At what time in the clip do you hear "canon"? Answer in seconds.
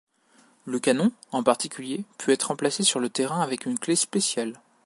0.79-1.11